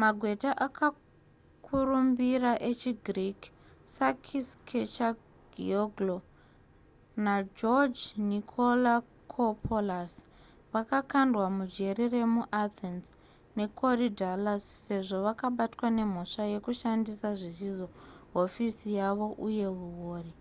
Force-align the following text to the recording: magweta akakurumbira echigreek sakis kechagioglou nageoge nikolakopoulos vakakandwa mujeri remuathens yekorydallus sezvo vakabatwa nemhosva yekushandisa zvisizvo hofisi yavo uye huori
magweta 0.00 0.50
akakurumbira 0.66 2.52
echigreek 2.70 3.40
sakis 3.96 4.48
kechagioglou 4.68 6.20
nageoge 7.24 8.04
nikolakopoulos 8.30 10.12
vakakandwa 10.72 11.46
mujeri 11.58 12.04
remuathens 12.14 13.04
yekorydallus 13.60 14.64
sezvo 14.86 15.18
vakabatwa 15.26 15.86
nemhosva 15.96 16.44
yekushandisa 16.52 17.28
zvisizvo 17.40 17.86
hofisi 18.36 18.88
yavo 19.00 19.26
uye 19.46 19.66
huori 19.78 20.32